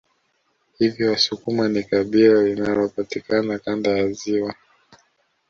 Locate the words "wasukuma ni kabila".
1.11-2.41